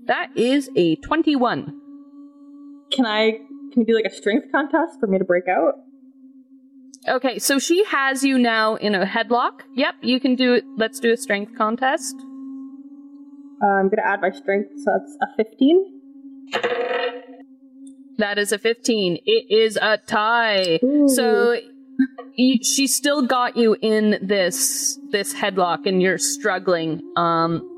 [0.06, 1.80] That is a 21.
[2.92, 3.32] Can I,
[3.72, 5.76] can we do like a strength contest for me to break out?
[7.08, 9.62] Okay, so she has you now in a headlock.
[9.76, 10.66] Yep, you can do it.
[10.78, 12.16] Let's do a strength contest.
[13.64, 15.98] Uh, I'm gonna add my strength, so that's a 15.
[18.18, 19.18] That is a 15.
[19.26, 20.80] It is a tie.
[21.08, 21.60] So
[22.38, 27.02] y- she still got you in this this headlock and you're struggling.
[27.16, 27.74] Um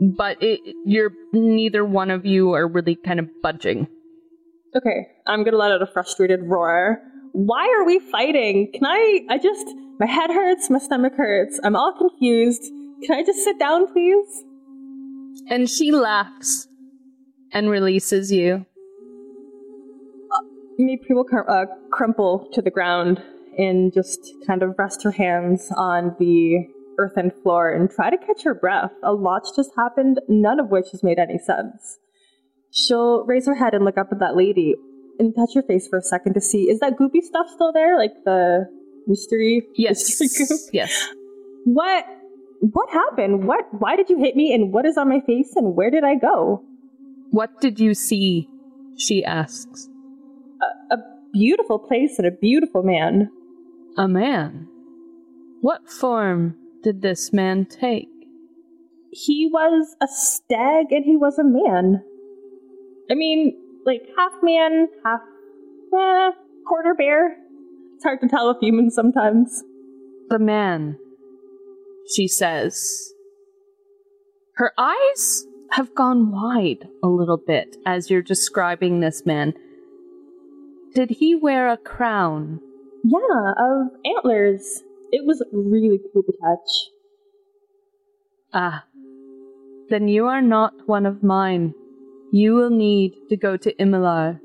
[0.00, 3.86] but it, you're neither one of you are really kind of budging.
[4.74, 7.00] Okay, I'm gonna let out a frustrated roar.
[7.32, 8.70] Why are we fighting?
[8.74, 9.66] Can I, I just,
[9.98, 12.62] my head hurts, my stomach hurts, I'm all confused.
[13.04, 14.44] Can I just sit down, please?
[15.48, 16.68] And she laughs
[17.52, 18.66] and releases you.
[20.80, 23.22] Mépris will cr- uh, crumple to the ground
[23.58, 26.66] and just kind of rest her hands on the
[26.98, 28.92] earthen floor and try to catch her breath.
[29.02, 31.98] A lot's just happened, none of which has made any sense.
[32.70, 34.74] She'll raise her head and look up at that lady
[35.18, 37.98] and touch her face for a second to see is that goopy stuff still there?
[37.98, 38.66] Like the
[39.06, 39.62] mystery?
[39.76, 40.20] Yes.
[40.20, 40.60] mystery goop?
[40.72, 41.08] yes.
[41.64, 42.06] What?
[42.60, 43.46] What happened?
[43.46, 43.64] What?
[43.78, 44.54] Why did you hit me?
[44.54, 45.52] And what is on my face?
[45.56, 46.64] And where did I go?
[47.30, 48.48] What did you see?
[48.96, 49.88] She asks.
[51.32, 53.30] Beautiful place and a beautiful man.
[53.96, 54.68] A man.
[55.60, 58.08] What form did this man take?
[59.12, 62.02] he was a stag and he was a man.
[63.10, 65.20] I mean, like half man, half
[65.94, 66.30] eh,
[66.66, 67.36] quarter bear.
[67.94, 69.62] It's hard to tell with humans sometimes.
[70.30, 70.98] The man,
[72.14, 73.12] she says.
[74.54, 79.52] Her eyes have gone wide a little bit as you're describing this man.
[80.94, 82.60] Did he wear a crown?
[83.02, 84.82] Yeah, of antlers.
[85.10, 86.90] It was really cool to touch.
[88.52, 88.84] Ah,
[89.88, 91.74] then you are not one of mine.
[92.30, 94.40] You will need to go to Immilmar.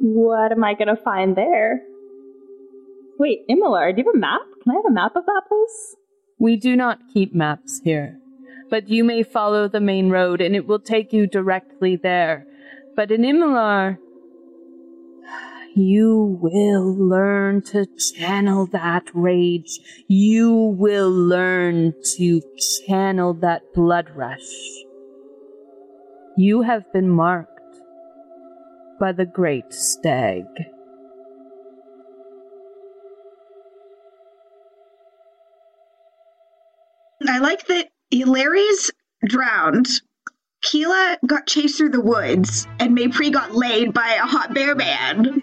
[0.00, 1.82] What am I gonna find there?
[3.18, 4.42] Wait, Immilmar, do you have a map?
[4.62, 5.96] Can I have a map of that place?
[6.38, 8.18] We do not keep maps here,
[8.70, 12.46] but you may follow the main road and it will take you directly there.
[12.96, 13.98] But in Immilmar,
[15.80, 19.80] you will learn to channel that rage.
[20.08, 22.42] You will learn to
[22.86, 24.52] channel that blood rush.
[26.36, 27.50] You have been marked
[29.00, 30.44] by the great stag.
[37.28, 38.90] I like that Larry's
[39.24, 39.88] drowned.
[40.62, 45.42] Keela got chased through the woods, and Mépris got laid by a hot bear man.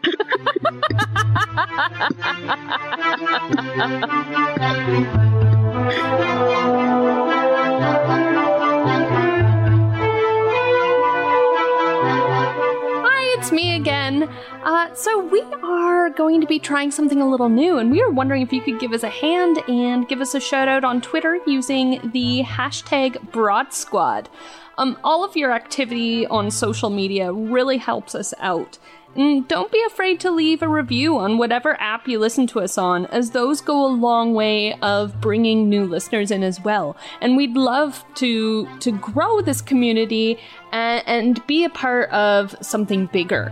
[13.04, 14.30] Hi, it's me again.
[14.64, 18.12] Uh, so we are going to be trying something a little new, and we are
[18.12, 21.02] wondering if you could give us a hand and give us a shout out on
[21.02, 24.30] Twitter using the hashtag Broad Squad.
[24.78, 28.78] Um, all of your activity on social media really helps us out.
[29.16, 32.78] And don't be afraid to leave a review on whatever app you listen to us
[32.78, 36.96] on, as those go a long way of bringing new listeners in as well.
[37.20, 40.38] And we'd love to to grow this community
[40.72, 43.52] and, and be a part of something bigger.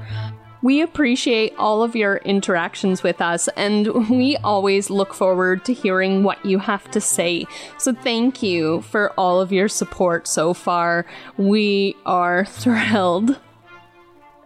[0.62, 6.24] We appreciate all of your interactions with us, and we always look forward to hearing
[6.24, 7.46] what you have to say.
[7.78, 11.06] So, thank you for all of your support so far.
[11.38, 13.38] We are thrilled.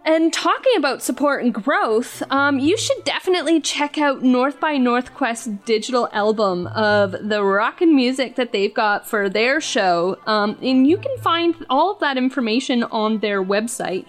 [0.04, 5.46] And talking about support and growth, um, you should definitely check out North by Northquest's
[5.66, 10.18] digital album of the rock and music that they've got for their show.
[10.26, 14.06] Um, and you can find all of that information on their website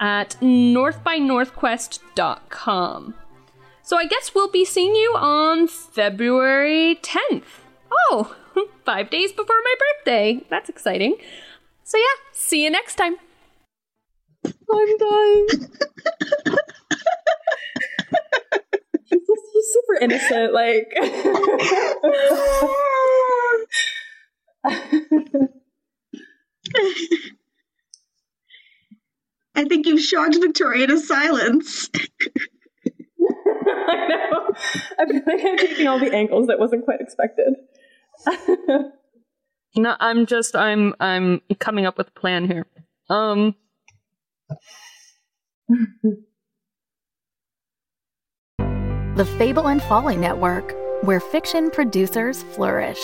[0.00, 3.14] at northbynorthquest.com.
[3.82, 7.44] So I guess we'll be seeing you on February 10th.
[8.10, 8.34] Oh,
[8.84, 10.40] five days before my birthday.
[10.48, 11.16] That's exciting.
[11.82, 13.16] So yeah, see you next time.
[14.44, 15.46] I'm dying.
[19.04, 20.94] she's just super innocent, like.
[29.54, 31.90] I think you've shocked Victoria to silence.
[33.66, 34.54] I know.
[34.98, 37.54] I feel like I'm taking all the angles that wasn't quite expected.
[39.76, 42.66] no, I'm just I'm I'm coming up with a plan here.
[43.08, 43.54] Um
[49.16, 52.98] The Fable and Folly Network, where fiction producers flourish.